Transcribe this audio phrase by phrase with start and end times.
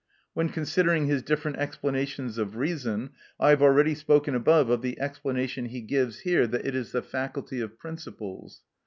[0.33, 5.65] When considering his different explanations of reason, I have already spoken above of the explanation
[5.65, 8.61] he gives here that "it is the faculty of principles."